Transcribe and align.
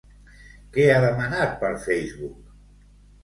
Què 0.77 0.85
ha 0.93 1.03
demanat 1.03 1.53
per 1.63 1.71
Facebook? 1.83 2.39